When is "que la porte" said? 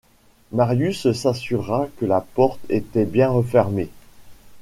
1.99-2.59